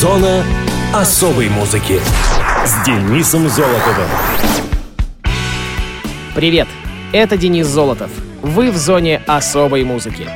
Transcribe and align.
Зона 0.00 0.42
особой 0.94 1.50
музыки 1.50 2.00
с 2.64 2.86
Денисом 2.86 3.50
Золотовым. 3.50 4.08
Привет, 6.34 6.68
это 7.12 7.36
Денис 7.36 7.66
Золотов. 7.66 8.10
Вы 8.40 8.70
в 8.70 8.78
зоне 8.78 9.20
особой 9.26 9.84
музыки. 9.84 10.26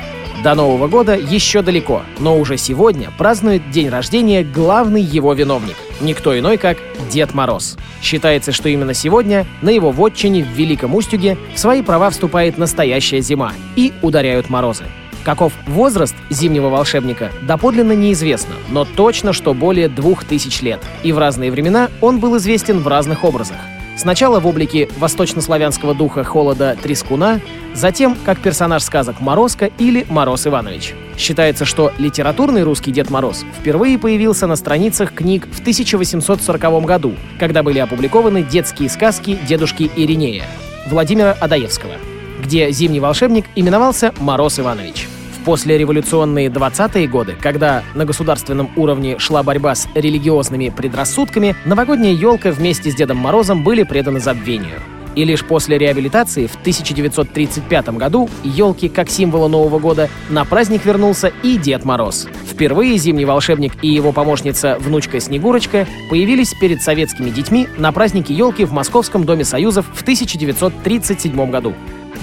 До 0.43 0.55
Нового 0.55 0.87
года 0.87 1.17
еще 1.17 1.63
далеко, 1.63 2.03
но 2.19 2.39
уже 2.39 2.59
сегодня 2.59 3.11
празднует 3.17 3.71
день 3.71 3.89
рождения 3.89 4.45
главный 4.45 5.01
его 5.01 5.33
виновник. 5.33 5.77
Никто 6.03 6.39
иной, 6.39 6.59
как 6.59 6.77
Дед 7.11 7.33
Мороз. 7.33 7.79
Считается, 8.03 8.53
что 8.53 8.69
именно 8.69 8.93
сегодня 8.93 9.47
на 9.63 9.71
его 9.71 9.93
вотчине 9.93 10.45
в 10.45 10.49
Великом 10.49 10.95
Устюге 10.95 11.39
в 11.55 11.59
свои 11.59 11.81
права 11.81 12.11
вступает 12.11 12.59
настоящая 12.59 13.23
зима 13.23 13.55
и 13.77 13.95
ударяют 14.03 14.51
морозы. 14.51 14.85
Каков 15.25 15.53
возраст 15.67 16.15
зимнего 16.31 16.69
волшебника, 16.69 17.33
доподлинно 17.43 17.93
неизвестно, 17.93 18.55
но 18.69 18.85
точно, 18.85 19.33
что 19.33 19.55
более 19.55 19.89
двух 19.89 20.25
тысяч 20.25 20.61
лет. 20.61 20.81
И 21.03 21.13
в 21.13 21.19
разные 21.19 21.51
времена 21.51 21.89
он 22.01 22.21
был 22.21 22.37
известен 22.37 22.81
в 22.81 22.89
разных 22.89 23.25
образах. 23.25 23.57
Сначала 23.97 24.41
в 24.41 24.47
облике 24.47 24.89
восточнославянского 24.99 25.95
духа 25.95 26.25
холода 26.25 26.77
Трескуна, 26.83 27.41
затем 27.75 28.17
как 28.25 28.41
персонаж 28.41 28.83
сказок 28.83 29.21
Морозко 29.21 29.71
или 29.79 30.05
Мороз 30.11 30.47
Иванович. 30.47 30.95
Считается, 31.17 31.65
что 31.65 31.93
литературный 31.99 32.65
русский 32.65 32.91
Дед 32.91 33.09
Мороз 33.09 33.45
впервые 33.59 33.99
появился 33.99 34.47
на 34.47 34.57
страницах 34.57 35.15
книг 35.15 35.47
в 35.51 35.61
1840 35.61 36.85
году, 36.85 37.15
когда 37.39 37.63
были 37.63 37.79
опубликованы 37.79 38.43
детские 38.43 38.91
сказки 38.91 39.39
дедушки 39.47 39.91
Иринея 39.97 40.45
Владимира 40.87 41.33
Адаевского, 41.33 41.95
где 42.45 42.71
зимний 42.71 43.01
волшебник 43.01 43.47
именовался 43.57 44.13
Мороз 44.21 44.61
Иванович 44.61 45.09
послереволюционные 45.45 46.49
20-е 46.49 47.07
годы, 47.07 47.37
когда 47.39 47.83
на 47.95 48.05
государственном 48.05 48.71
уровне 48.77 49.19
шла 49.19 49.43
борьба 49.43 49.75
с 49.75 49.87
религиозными 49.95 50.71
предрассудками, 50.71 51.55
новогодняя 51.67 52.15
елка 52.15 52.51
вместе 52.51 52.91
с 52.91 52.95
Дедом 52.95 53.19
Морозом 53.19 53.63
были 53.63 53.83
преданы 53.83 54.21
забвению. 54.21 54.81
И 55.15 55.25
лишь 55.25 55.45
после 55.45 55.79
реабилитации 55.79 56.47
в 56.47 56.57
1935 56.57 57.89
году 57.91 58.29
елки 58.43 58.89
как 58.89 59.09
символа 59.11 59.49
Нового 59.49 59.79
года 59.79 60.09
на 60.29 60.45
праздник 60.45 60.85
вернулся 60.85 61.33
и 61.43 61.57
Дед 61.57 61.85
Мороз. 61.85 62.27
Впервые 62.51 62.97
зимний 62.99 63.25
волшебник 63.25 63.73
и 63.83 63.89
его 63.89 64.13
помощница 64.13 64.77
внучка 64.81 65.21
Снегурочка 65.21 65.87
появились 66.11 66.55
перед 66.55 66.83
советскими 66.83 67.31
детьми 67.31 67.69
на 67.79 67.93
празднике 67.93 68.35
елки 68.35 68.65
в 68.65 68.73
Московском 68.73 69.25
Доме 69.25 69.45
Союзов 69.45 69.87
в 69.93 70.03
1937 70.03 71.51
году. 71.51 71.75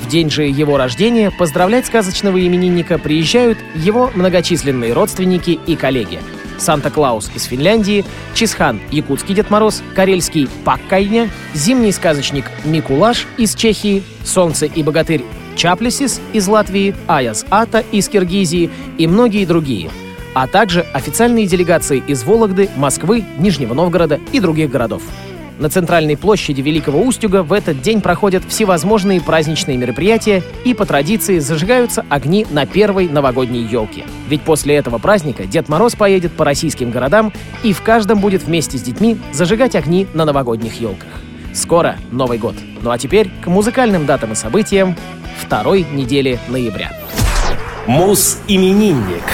В 0.03 0.07
день 0.07 0.29
же 0.29 0.43
его 0.43 0.77
рождения 0.77 1.31
поздравлять 1.31 1.85
сказочного 1.85 2.45
именинника 2.45 2.97
приезжают 2.97 3.57
его 3.75 4.11
многочисленные 4.15 4.93
родственники 4.93 5.59
и 5.65 5.75
коллеги. 5.75 6.19
Санта-Клаус 6.61 7.31
из 7.35 7.43
Финляндии, 7.43 8.05
Чисхан– 8.33 8.79
якутский 8.91 9.35
Дед 9.35 9.49
Мороз, 9.49 9.83
карельский– 9.95 10.47
Паккайня, 10.65 11.29
зимний 11.53 11.91
сказочник 11.91 12.45
Микулаш 12.63 13.27
из 13.37 13.55
Чехии, 13.55 14.03
Солнце 14.23 14.67
и 14.67 14.83
богатырь 14.83 15.23
Чаплесис 15.55 16.21
из 16.33 16.47
Латвии, 16.47 16.95
Аяс 17.07 17.45
Ата 17.49 17.83
из 17.91 18.07
Киргизии 18.07 18.69
и 18.97 19.07
многие 19.07 19.45
другие, 19.45 19.91
а 20.33 20.47
также 20.47 20.81
официальные 20.93 21.45
делегации 21.45 22.01
из 22.07 22.23
Вологды, 22.23 22.69
Москвы, 22.77 23.25
Нижнего 23.37 23.73
Новгорода 23.73 24.19
и 24.31 24.39
других 24.39 24.69
городов. 24.69 25.03
На 25.61 25.69
центральной 25.69 26.17
площади 26.17 26.59
Великого 26.59 27.03
Устюга 27.03 27.43
в 27.43 27.53
этот 27.53 27.83
день 27.83 28.01
проходят 28.01 28.43
всевозможные 28.47 29.21
праздничные 29.21 29.77
мероприятия 29.77 30.41
и 30.65 30.73
по 30.73 30.87
традиции 30.87 31.37
зажигаются 31.37 32.03
огни 32.09 32.47
на 32.49 32.65
первой 32.65 33.07
новогодней 33.07 33.61
елке. 33.61 34.05
Ведь 34.27 34.41
после 34.41 34.75
этого 34.75 34.97
праздника 34.97 35.45
Дед 35.45 35.69
Мороз 35.69 35.93
поедет 35.93 36.31
по 36.31 36.45
российским 36.45 36.89
городам 36.89 37.31
и 37.61 37.73
в 37.73 37.83
каждом 37.83 38.21
будет 38.21 38.41
вместе 38.41 38.79
с 38.79 38.81
детьми 38.81 39.19
зажигать 39.33 39.75
огни 39.75 40.07
на 40.15 40.25
новогодних 40.25 40.81
елках. 40.81 41.21
Скоро 41.53 41.95
Новый 42.11 42.39
год. 42.39 42.55
Ну 42.81 42.89
а 42.89 42.97
теперь 42.97 43.29
к 43.43 43.45
музыкальным 43.45 44.07
датам 44.07 44.31
и 44.31 44.35
событиям 44.35 44.95
второй 45.37 45.85
недели 45.93 46.39
ноября. 46.49 46.91
Мус-именинник. 47.85 49.25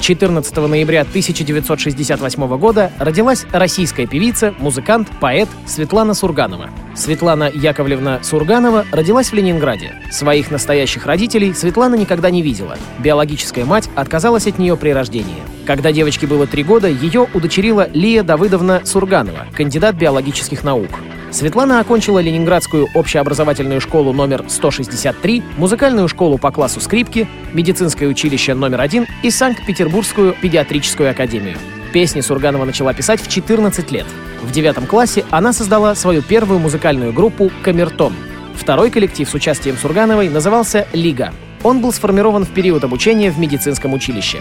14 0.00 0.56
ноября 0.56 1.02
1968 1.02 2.58
года 2.58 2.92
родилась 2.98 3.46
российская 3.52 4.06
певица, 4.06 4.54
музыкант, 4.58 5.08
поэт 5.20 5.48
Светлана 5.66 6.14
Сурганова. 6.14 6.70
Светлана 6.94 7.50
Яковлевна 7.52 8.22
Сурганова 8.22 8.86
родилась 8.92 9.30
в 9.30 9.34
Ленинграде. 9.34 10.02
Своих 10.10 10.50
настоящих 10.50 11.06
родителей 11.06 11.52
Светлана 11.52 11.94
никогда 11.94 12.30
не 12.30 12.42
видела. 12.42 12.76
Биологическая 12.98 13.64
мать 13.64 13.88
отказалась 13.94 14.46
от 14.46 14.58
нее 14.58 14.76
при 14.76 14.90
рождении. 14.90 15.57
Когда 15.68 15.92
девочке 15.92 16.26
было 16.26 16.46
три 16.46 16.64
года, 16.64 16.88
ее 16.88 17.28
удочерила 17.34 17.90
Лия 17.92 18.22
Давыдовна 18.22 18.86
Сурганова, 18.86 19.48
кандидат 19.54 19.96
биологических 19.96 20.64
наук. 20.64 20.88
Светлана 21.30 21.78
окончила 21.80 22.20
Ленинградскую 22.20 22.88
общеобразовательную 22.94 23.82
школу 23.82 24.14
номер 24.14 24.46
163, 24.48 25.42
музыкальную 25.58 26.08
школу 26.08 26.38
по 26.38 26.50
классу 26.52 26.80
скрипки, 26.80 27.28
медицинское 27.52 28.06
училище 28.06 28.54
номер 28.54 28.80
один 28.80 29.06
и 29.22 29.30
Санкт-Петербургскую 29.30 30.34
педиатрическую 30.40 31.10
академию. 31.10 31.58
Песни 31.92 32.22
Сурганова 32.22 32.64
начала 32.64 32.94
писать 32.94 33.20
в 33.20 33.28
14 33.28 33.92
лет. 33.92 34.06
В 34.42 34.50
девятом 34.50 34.86
классе 34.86 35.26
она 35.28 35.52
создала 35.52 35.94
свою 35.94 36.22
первую 36.22 36.60
музыкальную 36.60 37.12
группу 37.12 37.52
«Камертон». 37.62 38.14
Второй 38.54 38.90
коллектив 38.90 39.28
с 39.28 39.34
участием 39.34 39.76
Сургановой 39.76 40.30
назывался 40.30 40.88
«Лига». 40.94 41.34
Он 41.62 41.82
был 41.82 41.92
сформирован 41.92 42.46
в 42.46 42.54
период 42.54 42.84
обучения 42.84 43.30
в 43.30 43.38
медицинском 43.38 43.92
училище. 43.92 44.38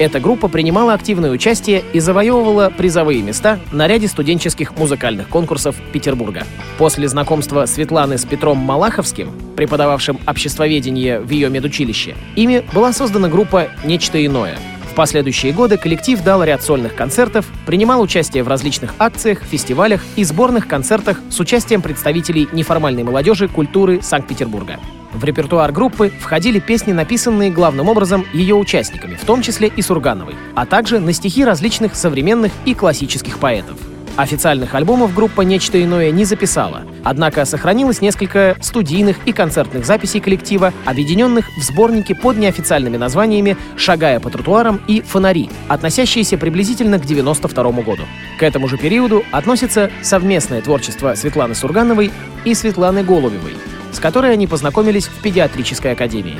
Эта 0.00 0.18
группа 0.18 0.48
принимала 0.48 0.94
активное 0.94 1.30
участие 1.30 1.84
и 1.92 2.00
завоевывала 2.00 2.72
призовые 2.74 3.20
места 3.20 3.60
на 3.70 3.86
ряде 3.86 4.08
студенческих 4.08 4.74
музыкальных 4.78 5.28
конкурсов 5.28 5.76
Петербурга. 5.92 6.44
После 6.78 7.06
знакомства 7.06 7.66
Светланы 7.66 8.16
с 8.16 8.24
Петром 8.24 8.56
Малаховским, 8.56 9.30
преподававшим 9.56 10.18
обществоведение 10.26 11.20
в 11.20 11.28
ее 11.28 11.50
медучилище, 11.50 12.16
ими 12.34 12.64
была 12.72 12.94
создана 12.94 13.28
группа 13.28 13.68
«Нечто 13.84 14.24
иное», 14.24 14.56
в 14.90 14.94
последующие 14.94 15.52
годы 15.52 15.76
коллектив 15.76 16.20
дал 16.24 16.42
ряд 16.42 16.62
сольных 16.62 16.96
концертов, 16.96 17.46
принимал 17.66 18.00
участие 18.00 18.42
в 18.42 18.48
различных 18.48 18.94
акциях, 18.98 19.42
фестивалях 19.42 20.02
и 20.16 20.24
сборных 20.24 20.66
концертах 20.66 21.20
с 21.28 21.38
участием 21.40 21.80
представителей 21.80 22.48
неформальной 22.52 23.04
молодежи 23.04 23.48
культуры 23.48 24.00
Санкт-Петербурга. 24.02 24.80
В 25.12 25.24
репертуар 25.24 25.72
группы 25.72 26.12
входили 26.20 26.60
песни, 26.60 26.92
написанные 26.92 27.50
главным 27.50 27.88
образом 27.88 28.24
ее 28.32 28.54
участниками, 28.54 29.16
в 29.16 29.24
том 29.24 29.42
числе 29.42 29.68
и 29.68 29.82
Сургановой, 29.82 30.36
а 30.54 30.66
также 30.66 31.00
на 31.00 31.12
стихи 31.12 31.44
различных 31.44 31.96
современных 31.96 32.52
и 32.64 32.74
классических 32.74 33.38
поэтов. 33.38 33.76
Официальных 34.16 34.74
альбомов 34.74 35.14
группа 35.14 35.42
«Нечто 35.42 35.82
иное» 35.82 36.10
не 36.10 36.24
записала, 36.24 36.82
однако 37.04 37.44
сохранилось 37.44 38.00
несколько 38.00 38.56
студийных 38.60 39.16
и 39.24 39.32
концертных 39.32 39.86
записей 39.86 40.20
коллектива, 40.20 40.72
объединенных 40.84 41.48
в 41.56 41.62
сборнике 41.62 42.14
под 42.14 42.36
неофициальными 42.36 42.96
названиями 42.96 43.56
«Шагая 43.76 44.20
по 44.20 44.28
тротуарам» 44.28 44.80
и 44.86 45.00
«Фонари», 45.00 45.48
относящиеся 45.68 46.38
приблизительно 46.38 46.98
к 46.98 47.06
92 47.06 47.70
году. 47.82 48.02
К 48.38 48.42
этому 48.42 48.68
же 48.68 48.76
периоду 48.76 49.24
относится 49.30 49.90
совместное 50.02 50.60
творчество 50.60 51.14
Светланы 51.14 51.54
Сургановой 51.54 52.10
и 52.44 52.54
Светланы 52.54 53.02
Голубевой, 53.02 53.54
с 53.92 53.98
которой 53.98 54.32
они 54.32 54.46
познакомились 54.46 55.06
в 55.06 55.22
педиатрической 55.22 55.92
академии. 55.92 56.38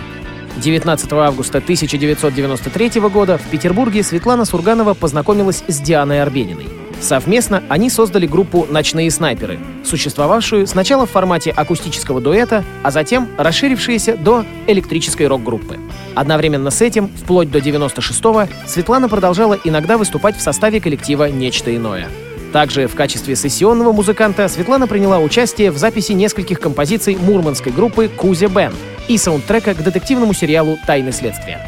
19 0.56 1.12
августа 1.12 1.59
1993 1.59 3.00
года 3.09 3.38
в 3.38 3.43
Петербурге 3.50 4.03
Светлана 4.03 4.44
Сурганова 4.44 4.94
познакомилась 4.94 5.62
с 5.66 5.81
Дианой 5.81 6.22
Арбениной. 6.22 6.66
Совместно 7.00 7.62
они 7.69 7.88
создали 7.88 8.27
группу 8.27 8.66
«Ночные 8.69 9.11
снайперы», 9.11 9.59
существовавшую 9.84 10.66
сначала 10.66 11.06
в 11.06 11.11
формате 11.11 11.50
акустического 11.50 12.21
дуэта, 12.21 12.62
а 12.83 12.91
затем 12.91 13.28
расширившиеся 13.38 14.17
до 14.17 14.44
электрической 14.67 15.27
рок-группы. 15.27 15.78
Одновременно 16.15 16.71
с 16.71 16.82
этим, 16.82 17.09
вплоть 17.09 17.50
до 17.50 17.59
96-го, 17.59 18.49
Светлана 18.67 19.09
продолжала 19.09 19.59
иногда 19.65 19.97
выступать 19.97 20.37
в 20.37 20.43
составе 20.43 20.81
коллектива 20.81 21.31
«Нечто 21.31 21.75
иное». 21.75 22.08
Также 22.52 22.88
в 22.88 22.94
качестве 22.97 23.37
сессионного 23.37 23.93
музыканта 23.93 24.49
Светлана 24.49 24.88
приняла 24.88 25.20
участие 25.20 25.70
в 25.70 25.79
записи 25.79 26.12
нескольких 26.12 26.58
композиций 26.58 27.17
мурманской 27.17 27.70
группы 27.70 28.08
«Кузя 28.08 28.49
Бен» 28.49 28.73
и 29.06 29.17
саундтрека 29.19 29.75
к 29.75 29.82
детективному 29.82 30.32
сериалу 30.35 30.76
«Тайны 30.87 31.12
следствия». 31.12 31.61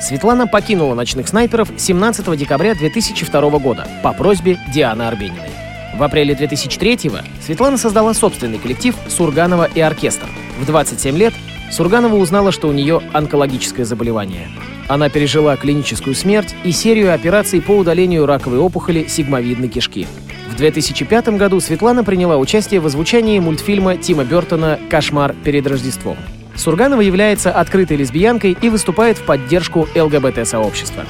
Светлана 0.00 0.48
покинула 0.48 0.94
«Ночных 0.94 1.28
снайперов» 1.28 1.68
17 1.76 2.36
декабря 2.36 2.74
2002 2.74 3.58
года 3.58 3.86
по 4.02 4.12
просьбе 4.12 4.58
Дианы 4.72 5.02
Арбениной. 5.02 5.50
В 5.96 6.02
апреле 6.02 6.34
2003-го 6.34 7.18
Светлана 7.40 7.78
создала 7.78 8.12
собственный 8.12 8.58
коллектив 8.58 8.96
«Сурганова 9.08 9.68
и 9.72 9.80
оркестр». 9.80 10.26
В 10.58 10.66
27 10.66 11.16
лет 11.16 11.34
Сурганова 11.70 12.16
узнала, 12.16 12.52
что 12.52 12.68
у 12.68 12.72
нее 12.72 13.00
онкологическое 13.12 13.84
заболевание. 13.84 14.48
Она 14.88 15.08
пережила 15.08 15.56
клиническую 15.56 16.14
смерть 16.14 16.54
и 16.62 16.72
серию 16.72 17.14
операций 17.14 17.60
по 17.60 17.72
удалению 17.72 18.26
раковой 18.26 18.58
опухоли 18.58 19.06
сигмовидной 19.08 19.68
кишки. 19.68 20.06
В 20.50 20.56
2005 20.56 21.30
году 21.30 21.58
Светлана 21.60 22.04
приняла 22.04 22.36
участие 22.36 22.80
в 22.80 22.86
озвучании 22.86 23.38
мультфильма 23.38 23.96
Тима 23.96 24.24
Бертона 24.24 24.78
«Кошмар 24.88 25.34
перед 25.42 25.66
Рождеством». 25.66 26.16
Сурганова 26.54 27.00
является 27.00 27.50
открытой 27.50 27.96
лесбиянкой 27.96 28.56
и 28.60 28.68
выступает 28.68 29.18
в 29.18 29.24
поддержку 29.24 29.88
ЛГБТ-сообщества. 29.96 31.04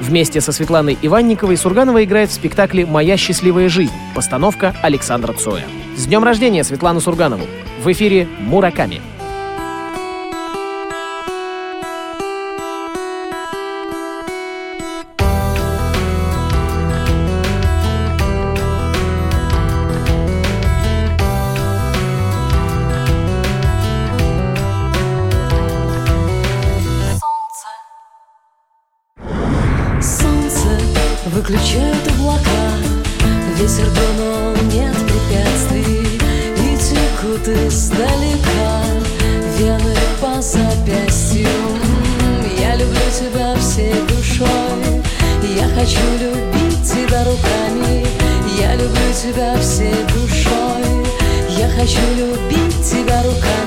Вместе 0.00 0.40
со 0.40 0.52
Светланой 0.52 0.98
Иванниковой 1.00 1.56
Сурганова 1.56 2.04
играет 2.04 2.30
в 2.30 2.34
спектакле 2.34 2.84
«Моя 2.84 3.16
счастливая 3.16 3.68
жизнь», 3.68 3.94
постановка 4.14 4.74
Александра 4.82 5.32
Цоя. 5.32 5.64
С 5.96 6.06
днем 6.06 6.24
рождения 6.24 6.64
Светлану 6.64 7.00
Сурганову! 7.00 7.46
В 7.82 7.90
эфире 7.92 8.28
«Мураками». 8.40 9.00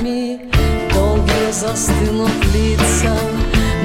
Руками 0.06 0.40
Долго 0.92 1.52
застынут 1.52 2.30
лица, 2.54 3.14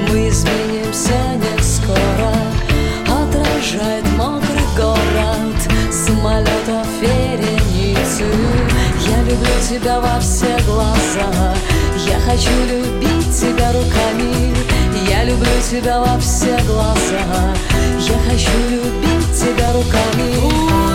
мы 0.08 0.28
изменимся 0.28 1.18
не 1.36 1.62
скоро. 1.62 2.32
Отражает 3.06 4.04
мокрый 4.16 4.66
город 4.76 5.56
Самолетов 5.90 6.86
вереницы. 7.00 8.24
Я 9.06 9.22
люблю 9.22 9.52
тебя 9.68 10.00
во 10.00 10.18
все 10.20 10.56
глаза. 10.66 11.54
Я 12.06 12.18
хочу 12.20 12.50
любить 12.70 13.36
тебя 13.38 13.72
руками. 13.72 14.54
Я 15.08 15.24
люблю 15.24 15.50
тебя 15.70 16.00
во 16.00 16.18
все 16.18 16.58
глаза. 16.66 17.54
Я 17.98 18.18
хочу 18.30 18.50
любить 18.70 19.32
тебя 19.34 19.72
руками 19.72 20.91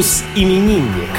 Мус-именинник. 0.00 1.10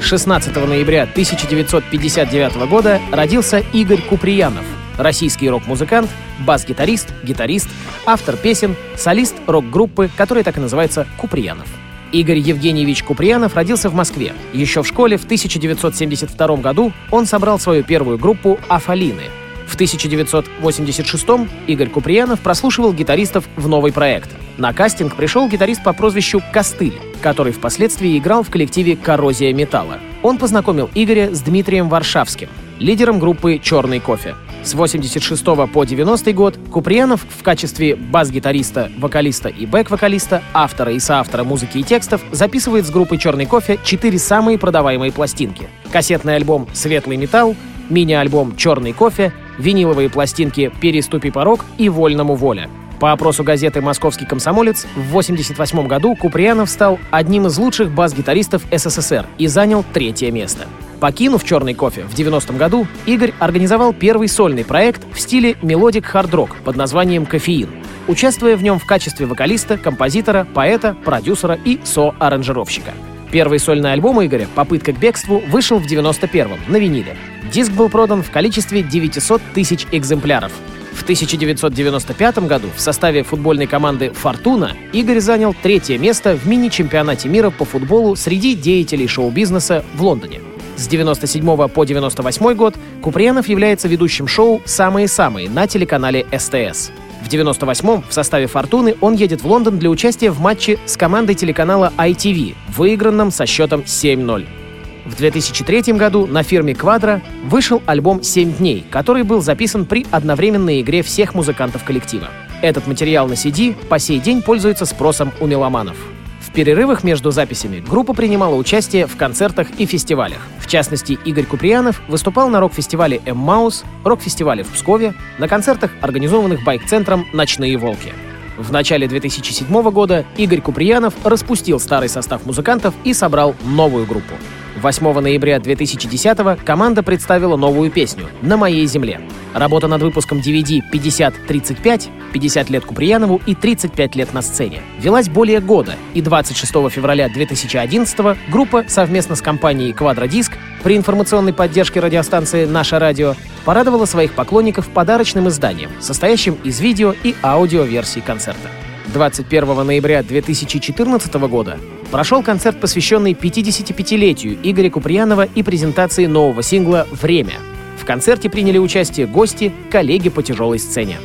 16 0.00 0.54
ноября 0.54 1.02
1959 1.02 2.68
года 2.68 3.00
родился 3.10 3.64
Игорь 3.72 4.00
Куприянов, 4.00 4.64
российский 4.96 5.50
рок-музыкант, 5.50 6.08
бас-гитарист, 6.46 7.08
гитарист, 7.24 7.68
автор 8.06 8.36
песен, 8.36 8.76
солист 8.94 9.34
рок-группы, 9.48 10.08
которая 10.16 10.44
так 10.44 10.56
и 10.56 10.60
называется 10.60 11.04
«Куприянов». 11.16 11.66
Игорь 12.12 12.38
Евгеньевич 12.38 13.02
Куприянов 13.02 13.56
родился 13.56 13.90
в 13.90 13.94
Москве. 13.94 14.34
Еще 14.52 14.84
в 14.84 14.86
школе 14.86 15.16
в 15.16 15.24
1972 15.24 16.56
году 16.58 16.92
он 17.10 17.26
собрал 17.26 17.58
свою 17.58 17.82
первую 17.82 18.18
группу 18.18 18.60
«Афалины». 18.68 19.24
В 19.66 19.74
1986 19.74 21.26
Игорь 21.66 21.88
Куприянов 21.88 22.38
прослушивал 22.38 22.92
гитаристов 22.92 23.48
в 23.56 23.66
новый 23.66 23.92
проект. 23.92 24.30
На 24.58 24.72
кастинг 24.72 25.16
пришел 25.16 25.48
гитарист 25.48 25.82
по 25.82 25.92
прозвищу 25.92 26.40
Костыль, 26.52 26.94
который 27.20 27.52
впоследствии 27.52 28.18
играл 28.18 28.42
в 28.42 28.50
коллективе 28.50 28.96
«Коррозия 28.96 29.52
металла». 29.52 29.98
Он 30.22 30.38
познакомил 30.38 30.90
Игоря 30.94 31.34
с 31.34 31.40
Дмитрием 31.40 31.88
Варшавским, 31.88 32.48
лидером 32.78 33.18
группы 33.18 33.58
«Черный 33.62 34.00
кофе». 34.00 34.34
С 34.62 34.74
86 34.74 35.44
по 35.72 35.84
90 35.84 36.32
год 36.32 36.58
Куприянов 36.72 37.24
в 37.28 37.42
качестве 37.44 37.94
бас-гитариста, 37.94 38.90
вокалиста 38.98 39.48
и 39.48 39.64
бэк-вокалиста, 39.64 40.42
автора 40.52 40.92
и 40.92 40.98
соавтора 40.98 41.44
музыки 41.44 41.78
и 41.78 41.84
текстов 41.84 42.20
записывает 42.32 42.84
с 42.84 42.90
группой 42.90 43.18
«Черный 43.18 43.46
кофе» 43.46 43.78
четыре 43.84 44.18
самые 44.18 44.58
продаваемые 44.58 45.12
пластинки. 45.12 45.68
Кассетный 45.92 46.34
альбом 46.34 46.66
«Светлый 46.72 47.16
металл», 47.16 47.54
мини-альбом 47.90 48.56
«Черный 48.56 48.92
кофе», 48.92 49.32
виниловые 49.58 50.10
пластинки 50.10 50.72
«Переступи 50.80 51.30
порог» 51.30 51.64
и 51.78 51.88
«Вольному 51.88 52.34
воля». 52.34 52.68
По 53.00 53.12
опросу 53.12 53.44
газеты 53.44 53.82
«Московский 53.82 54.24
комсомолец» 54.24 54.84
в 54.94 55.10
1988 55.10 55.86
году 55.86 56.14
Куприянов 56.16 56.70
стал 56.70 56.98
одним 57.10 57.46
из 57.46 57.58
лучших 57.58 57.90
бас-гитаристов 57.90 58.62
СССР 58.72 59.26
и 59.36 59.46
занял 59.48 59.84
третье 59.92 60.30
место. 60.30 60.66
Покинув 60.98 61.44
«Черный 61.44 61.74
кофе» 61.74 62.04
в 62.04 62.14
90-м 62.14 62.56
году, 62.56 62.86
Игорь 63.04 63.34
организовал 63.38 63.92
первый 63.92 64.28
сольный 64.28 64.64
проект 64.64 65.02
в 65.12 65.20
стиле 65.20 65.56
melodic 65.60 66.06
хард-рок 66.06 66.56
под 66.64 66.76
названием 66.76 67.26
«Кофеин», 67.26 67.68
участвуя 68.08 68.56
в 68.56 68.62
нем 68.62 68.78
в 68.78 68.86
качестве 68.86 69.26
вокалиста, 69.26 69.76
композитора, 69.76 70.46
поэта, 70.54 70.96
продюсера 71.04 71.58
и 71.62 71.78
со-аранжировщика. 71.84 72.92
Первый 73.30 73.58
сольный 73.58 73.92
альбом 73.92 74.24
Игоря 74.24 74.48
«Попытка 74.54 74.92
к 74.92 74.98
бегству» 74.98 75.42
вышел 75.50 75.78
в 75.78 75.86
91-м 75.86 76.60
на 76.68 76.76
виниле. 76.78 77.14
Диск 77.52 77.72
был 77.72 77.90
продан 77.90 78.22
в 78.22 78.30
количестве 78.30 78.82
900 78.82 79.42
тысяч 79.52 79.86
экземпляров. 79.92 80.52
В 80.96 81.02
1995 81.02 82.38
году 82.48 82.68
в 82.74 82.80
составе 82.80 83.22
футбольной 83.22 83.66
команды 83.66 84.10
«Фортуна» 84.12 84.72
Игорь 84.92 85.20
занял 85.20 85.54
третье 85.54 85.98
место 85.98 86.34
в 86.34 86.48
мини-чемпионате 86.48 87.28
мира 87.28 87.50
по 87.50 87.64
футболу 87.66 88.16
среди 88.16 88.54
деятелей 88.54 89.06
шоу-бизнеса 89.06 89.84
в 89.94 90.02
Лондоне. 90.02 90.40
С 90.76 90.88
97 90.88 91.68
по 91.68 91.84
98 91.84 92.54
год 92.54 92.76
Куприянов 93.02 93.46
является 93.46 93.88
ведущим 93.88 94.26
шоу 94.26 94.62
«Самые-самые» 94.64 95.50
на 95.50 95.66
телеканале 95.66 96.26
СТС. 96.32 96.90
В 97.22 97.26
В 97.26 97.28
98-м 97.28 98.04
в 98.08 98.12
составе 98.12 98.46
«Фортуны» 98.46 98.96
он 99.00 99.14
едет 99.14 99.42
в 99.42 99.46
Лондон 99.46 99.78
для 99.78 99.90
участия 99.90 100.30
в 100.30 100.40
матче 100.40 100.78
с 100.86 100.96
командой 100.96 101.34
телеканала 101.34 101.92
ITV, 101.98 102.54
выигранном 102.74 103.30
со 103.30 103.46
счетом 103.46 103.82
7-0. 103.82 104.65
В 105.06 105.14
2003 105.14 105.92
году 105.92 106.26
на 106.26 106.42
фирме 106.42 106.72
Quadra 106.72 107.22
вышел 107.44 107.80
альбом 107.86 108.18
«7 108.18 108.58
дней», 108.58 108.84
который 108.90 109.22
был 109.22 109.40
записан 109.40 109.86
при 109.86 110.04
одновременной 110.10 110.80
игре 110.80 111.02
всех 111.02 111.34
музыкантов 111.34 111.84
коллектива. 111.84 112.28
Этот 112.60 112.88
материал 112.88 113.28
на 113.28 113.34
CD 113.34 113.74
по 113.88 114.00
сей 114.00 114.18
день 114.18 114.42
пользуется 114.42 114.84
спросом 114.84 115.32
у 115.40 115.46
меломанов. 115.46 115.96
В 116.40 116.50
перерывах 116.52 117.04
между 117.04 117.30
записями 117.30 117.84
группа 117.86 118.14
принимала 118.14 118.56
участие 118.56 119.06
в 119.06 119.16
концертах 119.16 119.68
и 119.78 119.86
фестивалях. 119.86 120.38
В 120.58 120.66
частности, 120.66 121.18
Игорь 121.24 121.44
Куприянов 121.44 122.02
выступал 122.08 122.48
на 122.48 122.58
рок-фестивале 122.58 123.20
«Эммаус», 123.26 123.84
рок-фестивале 124.02 124.64
в 124.64 124.68
Пскове, 124.70 125.14
на 125.38 125.46
концертах, 125.46 125.92
организованных 126.00 126.64
байк-центром 126.64 127.26
«Ночные 127.32 127.76
волки». 127.76 128.12
В 128.56 128.72
начале 128.72 129.06
2007 129.06 129.90
года 129.90 130.24
Игорь 130.36 130.62
Куприянов 130.62 131.14
распустил 131.22 131.78
старый 131.78 132.08
состав 132.08 132.44
музыкантов 132.44 132.94
и 133.04 133.12
собрал 133.12 133.54
новую 133.62 134.06
группу. 134.06 134.34
8 134.76 135.20
ноября 135.20 135.58
2010 135.58 136.62
команда 136.62 137.02
представила 137.02 137.56
новую 137.56 137.90
песню 137.90 138.26
«На 138.42 138.58
моей 138.58 138.86
земле». 138.86 139.20
Работа 139.54 139.88
над 139.88 140.02
выпуском 140.02 140.38
DVD 140.38 140.82
«50-35» 140.92 142.10
50 142.32 142.68
лет 142.68 142.84
Куприянову 142.84 143.40
и 143.46 143.54
35 143.54 144.16
лет 144.16 144.34
на 144.34 144.42
сцене. 144.42 144.82
Велась 144.98 145.30
более 145.30 145.60
года, 145.60 145.94
и 146.12 146.20
26 146.20 146.72
февраля 146.90 147.30
2011 147.30 148.36
группа 148.50 148.84
совместно 148.86 149.34
с 149.34 149.40
компанией 149.40 149.94
«Квадродиск» 149.94 150.52
при 150.82 150.96
информационной 150.96 151.54
поддержке 151.54 152.00
радиостанции 152.00 152.66
«Наше 152.66 152.98
радио» 152.98 153.34
порадовала 153.64 154.04
своих 154.04 154.34
поклонников 154.34 154.88
подарочным 154.90 155.48
изданием, 155.48 155.90
состоящим 156.00 156.58
из 156.64 156.80
видео 156.80 157.14
и 157.24 157.34
аудиоверсий 157.42 158.20
концерта. 158.20 158.68
21 159.14 159.86
ноября 159.86 160.22
2014 160.22 161.32
года 161.48 161.78
прошел 162.10 162.42
концерт, 162.42 162.80
посвященный 162.80 163.32
55-летию 163.32 164.58
Игоря 164.62 164.90
Куприянова 164.90 165.44
и 165.44 165.62
презентации 165.62 166.26
нового 166.26 166.62
сингла 166.62 167.06
«Время». 167.10 167.54
В 167.98 168.04
концерте 168.04 168.48
приняли 168.48 168.78
участие 168.78 169.26
гости, 169.26 169.72
коллеги 169.90 170.28
по 170.28 170.42
тяжелой 170.42 170.78
сцене. 170.78 171.18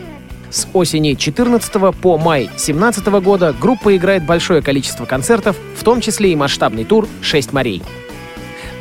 С 0.50 0.68
осени 0.74 1.14
14 1.14 1.96
по 1.96 2.18
май 2.18 2.50
17 2.58 3.06
года 3.22 3.56
группа 3.58 3.96
играет 3.96 4.26
большое 4.26 4.62
количество 4.62 5.06
концертов, 5.06 5.56
в 5.78 5.84
том 5.84 6.02
числе 6.02 6.34
и 6.34 6.36
масштабный 6.36 6.84
тур 6.84 7.08
«Шесть 7.22 7.54
морей». 7.54 7.82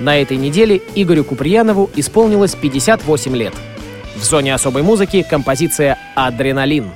На 0.00 0.16
этой 0.16 0.38
неделе 0.38 0.80
Игорю 0.95 1.25
Куприянову 1.25 1.90
исполнилось 1.95 2.54
58 2.54 3.37
лет. 3.37 3.54
В 4.16 4.25
зоне 4.25 4.54
особой 4.54 4.83
музыки 4.83 5.25
композиция 5.28 5.99
«Адреналин». 6.16 6.90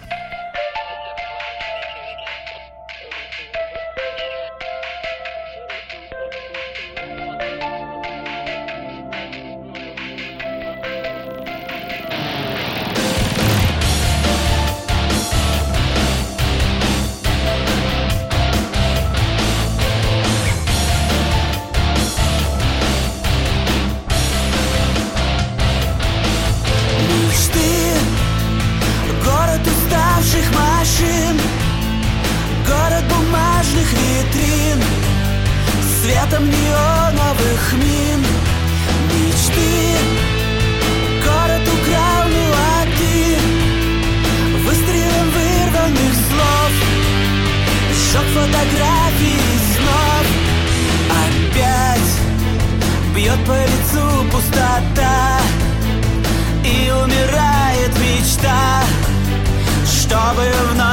Чтобы 60.35 60.51
вновь 60.73 60.84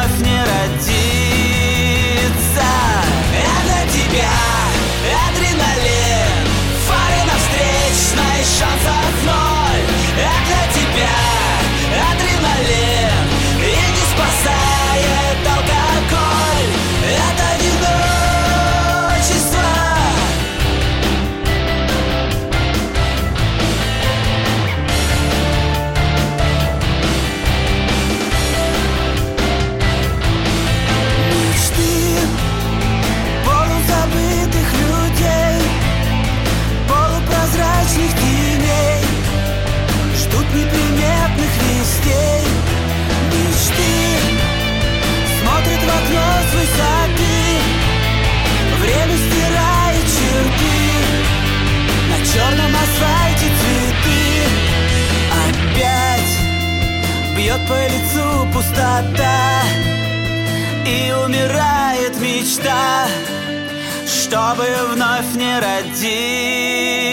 чтобы 64.31 64.65
вновь 64.93 65.35
не 65.35 65.59
родиться. 65.59 67.10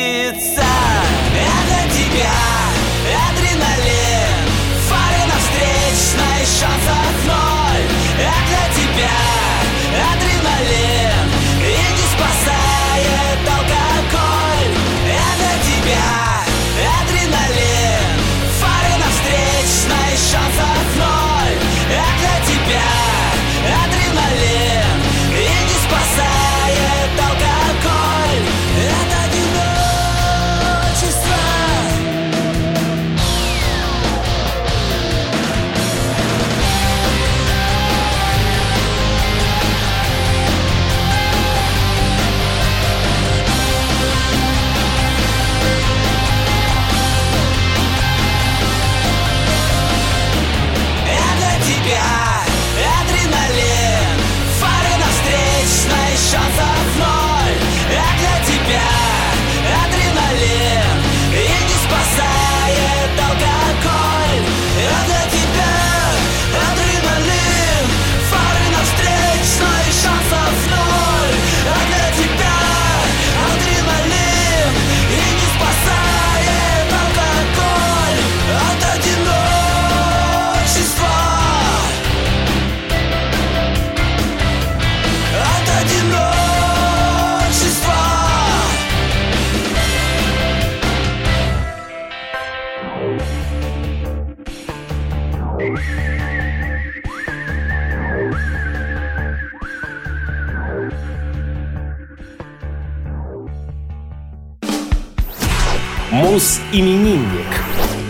Мус-именинник. 107.28 107.46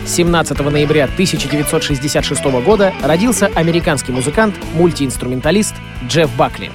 17 0.06 0.58
ноября 0.60 1.04
1966 1.04 2.44
года 2.64 2.92
родился 3.02 3.50
американский 3.54 4.12
музыкант, 4.12 4.54
мультиинструменталист 4.74 5.74
Джефф 6.06 6.34
Бакли. 6.36 6.70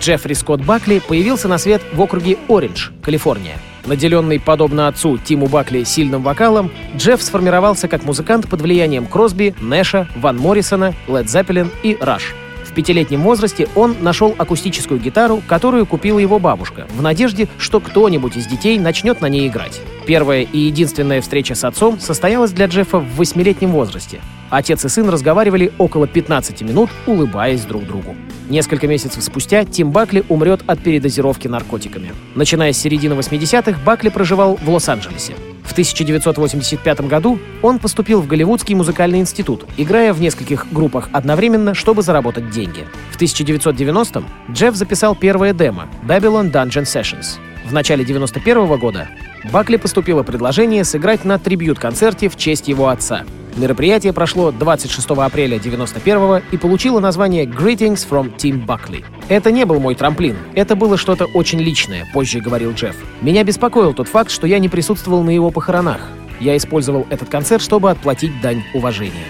Джеффри 0.00 0.34
Скотт 0.34 0.64
Бакли 0.64 1.00
появился 1.06 1.48
на 1.48 1.58
свет 1.58 1.82
в 1.92 2.00
округе 2.00 2.38
Ориндж, 2.48 2.90
Калифорния. 3.02 3.56
Наделенный, 3.84 4.38
подобно 4.38 4.88
отцу 4.88 5.18
Тиму 5.18 5.46
Бакли, 5.46 5.84
сильным 5.84 6.22
вокалом, 6.22 6.70
Джефф 6.96 7.22
сформировался 7.22 7.88
как 7.88 8.04
музыкант 8.04 8.48
под 8.48 8.62
влиянием 8.62 9.06
Кросби, 9.06 9.54
Нэша, 9.60 10.08
Ван 10.16 10.38
Моррисона, 10.38 10.94
Лед 11.08 11.28
Зеппелин 11.28 11.70
и 11.82 11.96
Раш. 12.00 12.34
Пятилетнем 12.78 13.22
возрасте 13.22 13.66
он 13.74 13.96
нашел 14.02 14.36
акустическую 14.38 15.00
гитару, 15.00 15.42
которую 15.48 15.84
купила 15.84 16.20
его 16.20 16.38
бабушка, 16.38 16.86
в 16.94 17.02
надежде, 17.02 17.48
что 17.58 17.80
кто-нибудь 17.80 18.36
из 18.36 18.46
детей 18.46 18.78
начнет 18.78 19.20
на 19.20 19.28
ней 19.28 19.48
играть. 19.48 19.80
Первая 20.06 20.42
и 20.42 20.58
единственная 20.60 21.20
встреча 21.20 21.56
с 21.56 21.64
отцом 21.64 21.98
состоялась 21.98 22.52
для 22.52 22.66
Джеффа 22.66 23.00
в 23.00 23.16
восьмилетнем 23.16 23.72
возрасте. 23.72 24.20
Отец 24.48 24.84
и 24.84 24.88
сын 24.88 25.08
разговаривали 25.08 25.72
около 25.76 26.06
15 26.06 26.62
минут, 26.62 26.88
улыбаясь 27.08 27.62
друг 27.62 27.84
другу. 27.84 28.14
Несколько 28.48 28.86
месяцев 28.86 29.24
спустя 29.24 29.64
Тим 29.64 29.90
Бакли 29.90 30.22
умрет 30.28 30.60
от 30.68 30.78
передозировки 30.78 31.48
наркотиками. 31.48 32.12
Начиная 32.36 32.72
с 32.72 32.78
середины 32.78 33.14
80-х, 33.14 33.76
Бакли 33.84 34.08
проживал 34.08 34.54
в 34.54 34.70
Лос-Анджелесе. 34.70 35.34
В 35.68 35.72
1985 35.72 37.02
году 37.02 37.38
он 37.60 37.78
поступил 37.78 38.22
в 38.22 38.26
Голливудский 38.26 38.74
музыкальный 38.74 39.20
институт, 39.20 39.66
играя 39.76 40.14
в 40.14 40.20
нескольких 40.20 40.72
группах 40.72 41.10
одновременно, 41.12 41.74
чтобы 41.74 42.02
заработать 42.02 42.50
деньги. 42.50 42.86
В 43.12 43.20
1990-м 43.20 44.24
Джефф 44.50 44.74
записал 44.74 45.14
первое 45.14 45.52
демо 45.52 45.86
«Babylon 46.04 46.50
Dungeon 46.50 46.84
Sessions». 46.84 47.38
В 47.66 47.72
начале 47.74 48.02
91 48.02 48.78
года 48.78 49.08
Бакли 49.52 49.76
поступило 49.76 50.22
предложение 50.22 50.84
сыграть 50.84 51.26
на 51.26 51.38
трибют-концерте 51.38 52.30
в 52.30 52.36
честь 52.36 52.66
его 52.66 52.88
отца. 52.88 53.24
Мероприятие 53.58 54.12
прошло 54.12 54.52
26 54.52 55.10
апреля 55.10 55.58
91 55.58 56.42
и 56.52 56.56
получило 56.56 57.00
название 57.00 57.44
«Greetings 57.44 58.06
from 58.08 58.32
Tim 58.36 58.64
Buckley». 58.64 59.04
«Это 59.28 59.50
не 59.50 59.64
был 59.64 59.80
мой 59.80 59.96
трамплин, 59.96 60.36
это 60.54 60.76
было 60.76 60.96
что-то 60.96 61.24
очень 61.26 61.58
личное»,— 61.58 62.06
позже 62.14 62.38
говорил 62.38 62.70
Джефф. 62.72 62.94
«Меня 63.20 63.42
беспокоил 63.42 63.94
тот 63.94 64.06
факт, 64.06 64.30
что 64.30 64.46
я 64.46 64.60
не 64.60 64.68
присутствовал 64.68 65.24
на 65.24 65.30
его 65.30 65.50
похоронах. 65.50 66.00
Я 66.38 66.56
использовал 66.56 67.04
этот 67.10 67.30
концерт, 67.30 67.60
чтобы 67.60 67.90
отплатить 67.90 68.40
дань 68.40 68.62
уважения». 68.74 69.26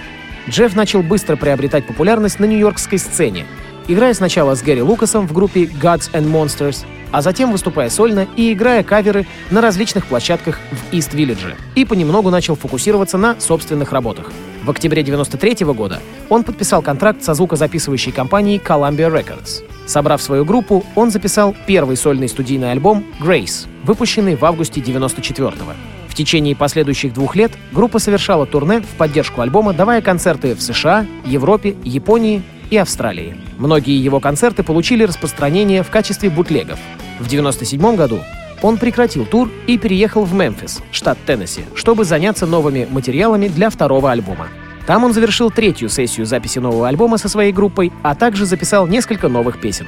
Джефф 0.50 0.76
начал 0.76 1.02
быстро 1.02 1.37
приобретать 1.37 1.87
популярность 1.87 2.38
на 2.38 2.44
нью-йоркской 2.44 2.99
сцене, 2.99 3.47
играя 3.87 4.12
сначала 4.12 4.54
с 4.54 4.62
Гэри 4.62 4.82
Лукасом 4.82 5.26
в 5.26 5.32
группе 5.32 5.64
Gods 5.64 6.12
and 6.12 6.30
Monsters, 6.30 6.85
а 7.10 7.22
затем 7.22 7.52
выступая 7.52 7.90
сольно 7.90 8.26
и 8.36 8.52
играя 8.52 8.82
каверы 8.82 9.26
на 9.50 9.60
различных 9.60 10.06
площадках 10.06 10.58
в 10.70 10.94
Ист-Виллидже, 10.94 11.56
и 11.74 11.84
понемногу 11.84 12.30
начал 12.30 12.54
фокусироваться 12.54 13.18
на 13.18 13.40
собственных 13.40 13.92
работах. 13.92 14.32
В 14.64 14.70
октябре 14.70 15.02
93 15.02 15.64
года 15.66 16.00
он 16.28 16.44
подписал 16.44 16.82
контракт 16.82 17.22
со 17.22 17.34
звукозаписывающей 17.34 18.12
компанией 18.12 18.58
Columbia 18.58 19.10
Records. 19.10 19.62
Собрав 19.86 20.20
свою 20.20 20.44
группу, 20.44 20.84
он 20.94 21.10
записал 21.10 21.56
первый 21.66 21.96
сольный 21.96 22.28
студийный 22.28 22.72
альбом 22.72 23.04
«Grace», 23.20 23.66
выпущенный 23.85 24.37
в 24.37 24.44
августе 24.44 24.80
94 24.80 25.48
-го. 25.48 25.74
В 26.09 26.14
течение 26.14 26.56
последующих 26.56 27.14
двух 27.14 27.37
лет 27.37 27.52
группа 27.72 27.98
совершала 27.98 28.44
турне 28.44 28.80
в 28.80 28.96
поддержку 28.98 29.40
альбома, 29.40 29.72
давая 29.72 30.02
концерты 30.02 30.54
в 30.54 30.61
США, 30.61 31.06
Европе, 31.24 31.76
Японии 31.85 32.42
и 32.70 32.76
Австралии. 32.76 33.37
Многие 33.59 34.02
его 34.02 34.20
концерты 34.20 34.62
получили 34.62 35.04
распространение 35.04 35.83
в 35.83 35.90
качестве 35.90 36.31
бутлегов. 36.31 36.78
В 37.18 37.26
1997 37.26 37.96
году 37.96 38.20
он 38.62 38.76
прекратил 38.76 39.24
тур 39.24 39.50
и 39.66 39.78
переехал 39.78 40.24
в 40.24 40.35
Мемфис, 40.35 40.81
штат 40.90 41.18
Теннесси, 41.26 41.62
чтобы 41.74 42.04
заняться 42.04 42.46
новыми 42.46 42.87
материалами 42.90 43.48
для 43.48 43.70
второго 43.70 44.11
альбома. 44.11 44.48
Там 44.87 45.04
он 45.04 45.12
завершил 45.12 45.50
третью 45.50 45.88
сессию 45.90 46.24
записи 46.24 46.59
нового 46.59 46.88
альбома 46.88 47.18
со 47.18 47.28
своей 47.28 47.52
группой, 47.52 47.92
а 48.02 48.14
также 48.14 48.46
записал 48.46 48.87
несколько 48.87 49.28
новых 49.28 49.61
песен. 49.61 49.87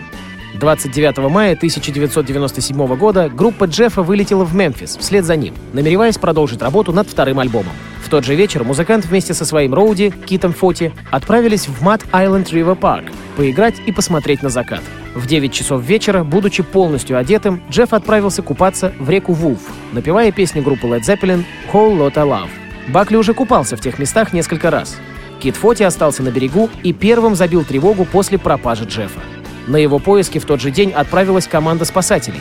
29 0.61 1.31
мая 1.31 1.55
1997 1.55 2.97
года 2.97 3.31
группа 3.31 3.65
Джеффа 3.65 4.03
вылетела 4.03 4.45
в 4.45 4.55
Мемфис 4.55 4.97
вслед 4.97 5.25
за 5.25 5.37
ним, 5.37 5.55
намереваясь 5.73 6.19
продолжить 6.19 6.61
работу 6.61 6.93
над 6.93 7.09
вторым 7.09 7.39
альбомом. 7.39 7.73
Тот 8.11 8.25
же 8.25 8.35
вечер 8.35 8.65
музыкант 8.65 9.05
вместе 9.05 9.35
со 9.35 9.45
своим 9.45 9.73
роуди, 9.73 10.13
Китом 10.27 10.53
Фоти, 10.53 10.93
отправились 11.13 11.69
в 11.69 11.81
Мат 11.81 12.05
Айленд 12.11 12.51
Ривер 12.51 12.75
Парк 12.75 13.05
поиграть 13.37 13.77
и 13.87 13.93
посмотреть 13.93 14.43
на 14.43 14.49
закат. 14.49 14.83
В 15.15 15.27
9 15.27 15.53
часов 15.53 15.83
вечера, 15.83 16.25
будучи 16.25 16.63
полностью 16.65 17.17
одетым, 17.17 17.63
Джефф 17.71 17.95
отправился 17.95 18.43
купаться 18.43 18.93
в 18.99 19.09
реку 19.09 19.33
Вулф, 19.33 19.61
напевая 19.93 20.33
песни 20.33 20.61
группы 20.61 20.89
Led 20.89 21.03
Zeppelin 21.03 21.45
«Whole 21.73 21.97
Lotta 21.97 22.27
Love». 22.27 22.51
Бакли 22.89 23.17
уже 23.17 23.33
купался 23.33 23.77
в 23.77 23.81
тех 23.81 23.99
местах 24.01 24.33
несколько 24.33 24.71
раз. 24.71 24.99
Кит 25.41 25.57
Фоти 25.57 25.85
остался 25.85 26.25
на 26.25 26.31
берегу 26.31 26.69
и 26.83 26.93
первым 26.93 27.37
забил 27.37 27.65
тревогу 27.65 28.05
после 28.05 28.39
пропажи 28.39 28.85
Джеффа. 28.85 29.21
На 29.69 29.77
его 29.77 30.01
поиски 30.01 30.39
в 30.39 30.45
тот 30.45 30.61
же 30.61 30.71
день 30.71 30.91
отправилась 30.91 31.47
команда 31.47 31.85
спасателей. 31.85 32.41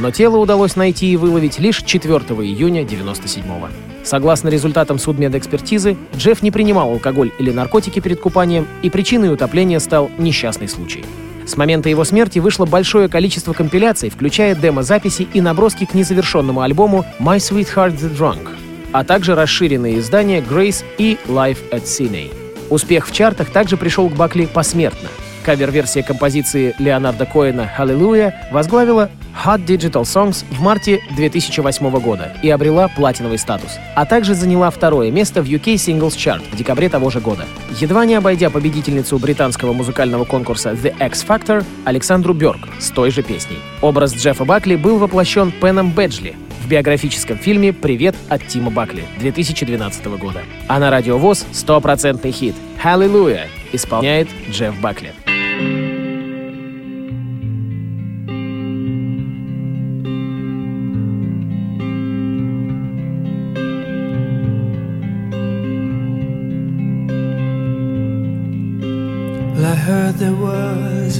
Но 0.00 0.10
тело 0.10 0.38
удалось 0.38 0.76
найти 0.76 1.12
и 1.12 1.16
выловить 1.18 1.58
лишь 1.58 1.82
4 1.82 2.14
июня 2.16 2.84
97-го. 2.84 3.68
Согласно 4.02 4.48
результатам 4.48 4.98
судмедэкспертизы, 4.98 5.94
Джефф 6.16 6.42
не 6.42 6.50
принимал 6.50 6.88
алкоголь 6.88 7.32
или 7.38 7.50
наркотики 7.50 8.00
перед 8.00 8.18
купанием, 8.18 8.66
и 8.80 8.88
причиной 8.88 9.30
утопления 9.30 9.78
стал 9.78 10.10
несчастный 10.16 10.68
случай. 10.68 11.04
С 11.44 11.58
момента 11.58 11.90
его 11.90 12.04
смерти 12.04 12.38
вышло 12.38 12.64
большое 12.64 13.10
количество 13.10 13.52
компиляций, 13.52 14.08
включая 14.08 14.54
демо-записи 14.54 15.28
и 15.34 15.42
наброски 15.42 15.84
к 15.84 15.92
незавершенному 15.92 16.62
альбому 16.62 17.04
«My 17.18 17.36
Sweetheart 17.36 17.98
the 17.98 18.16
Drunk», 18.16 18.48
а 18.92 19.04
также 19.04 19.34
расширенные 19.34 19.98
издания 19.98 20.40
«Grace» 20.40 20.82
и 20.96 21.18
«Life 21.26 21.58
at 21.72 21.82
Sydney». 21.82 22.32
Успех 22.70 23.06
в 23.06 23.12
чартах 23.12 23.50
также 23.50 23.76
пришел 23.76 24.08
к 24.08 24.14
Бакли 24.14 24.46
посмертно. 24.46 25.10
Кавер-версия 25.44 26.02
композиции 26.02 26.74
Леонарда 26.78 27.26
Коэна 27.26 27.70
«Hallelujah» 27.78 28.32
возглавила 28.50 29.10
Hot 29.44 29.64
Digital 29.64 30.02
Songs 30.02 30.44
в 30.50 30.60
марте 30.60 31.00
2008 31.16 31.90
года 32.00 32.32
и 32.42 32.50
обрела 32.50 32.88
платиновый 32.88 33.38
статус, 33.38 33.78
а 33.94 34.04
также 34.04 34.34
заняла 34.34 34.70
второе 34.70 35.10
место 35.10 35.42
в 35.42 35.46
UK 35.46 35.74
Singles 35.74 36.16
Chart 36.16 36.42
в 36.52 36.56
декабре 36.56 36.88
того 36.88 37.10
же 37.10 37.20
года, 37.20 37.46
едва 37.80 38.04
не 38.04 38.14
обойдя 38.14 38.50
победительницу 38.50 39.18
британского 39.18 39.72
музыкального 39.72 40.24
конкурса 40.24 40.72
The 40.72 40.94
X 41.06 41.24
Factor 41.26 41.64
Александру 41.84 42.34
Бёрк 42.34 42.68
с 42.78 42.90
той 42.90 43.10
же 43.10 43.22
песней. 43.22 43.58
Образ 43.80 44.14
Джеффа 44.14 44.44
Бакли 44.44 44.76
был 44.76 44.98
воплощен 44.98 45.52
Пеном 45.52 45.92
Беджли 45.92 46.36
в 46.62 46.68
биографическом 46.68 47.38
фильме 47.38 47.72
«Привет 47.72 48.14
от 48.28 48.46
Тима 48.46 48.70
Бакли» 48.70 49.04
2012 49.18 50.06
года. 50.18 50.42
А 50.68 50.78
на 50.78 50.90
радио 50.90 51.18
ВОЗ 51.18 51.46
стопроцентный 51.52 52.32
хит 52.32 52.54
«Hallelujah» 52.82 53.46
исполняет 53.72 54.28
Джефф 54.50 54.78
Бакли. 54.80 55.12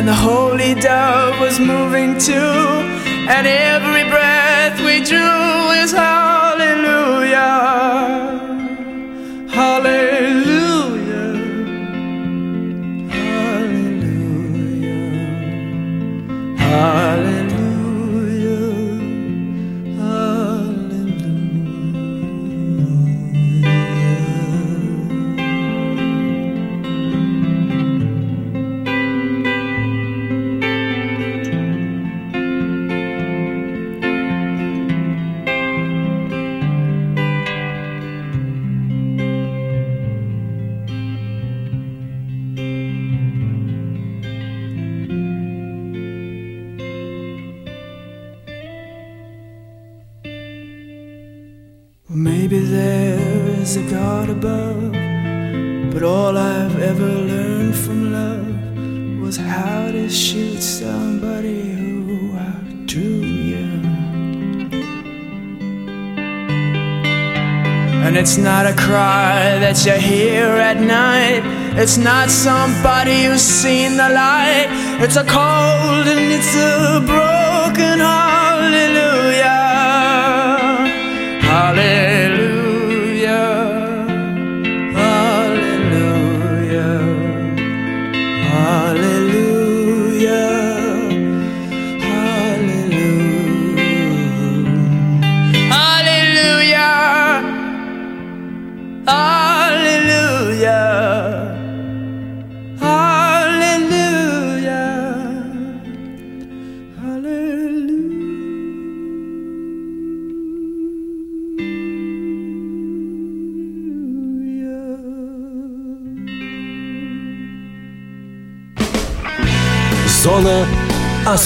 And 0.00 0.08
the 0.08 0.14
holy 0.14 0.72
dove 0.74 1.38
was 1.40 1.60
moving 1.60 2.16
too, 2.18 2.32
and 2.32 3.46
every 3.46 4.04
breath 4.08 4.19
Well, 52.10 52.18
maybe 52.18 52.58
there 52.58 53.20
is 53.60 53.76
a 53.76 53.82
God 53.88 54.30
above, 54.30 54.90
but 55.92 56.02
all 56.02 56.36
I've 56.36 56.76
ever 56.80 57.06
learned 57.06 57.76
from 57.76 58.12
love 58.12 59.22
was 59.22 59.36
how 59.36 59.92
to 59.92 60.10
shoot 60.10 60.60
somebody 60.60 61.70
who 61.70 62.36
outdrew 62.36 63.22
you. 63.52 63.68
And 68.04 68.16
it's 68.16 68.36
not 68.36 68.66
a 68.66 68.74
cry 68.74 69.60
that 69.60 69.86
you 69.86 69.92
hear 69.92 70.46
at 70.46 70.80
night. 70.80 71.42
It's 71.78 71.96
not 71.96 72.28
somebody 72.28 73.26
who's 73.26 73.40
seen 73.40 73.96
the 73.96 74.08
light. 74.08 74.66
It's 75.00 75.14
a 75.14 75.22
cold 75.22 76.08
and 76.08 76.32
it's 76.32 76.56
a 76.56 77.04
broken 77.06 78.00
hallelujah. 78.00 78.39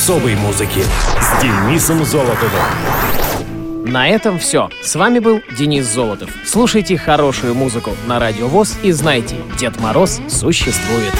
Особой 0.05 0.37
музыки 0.37 0.85
с 1.19 1.43
Денисом 1.43 2.05
Золотовым. 2.05 2.61
На 3.87 4.07
этом 4.07 4.38
все. 4.38 4.69
С 4.83 4.97
вами 4.97 5.19
был 5.19 5.40
Денис 5.57 5.87
Золотов. 5.87 6.29
Слушайте 6.45 6.99
хорошую 6.99 7.55
музыку 7.55 7.93
на 8.07 8.19
Радио 8.19 8.49
ВОЗ 8.49 8.77
и 8.83 8.93
знайте, 8.93 9.37
Дед 9.59 9.81
Мороз 9.81 10.21
существует. 10.29 11.14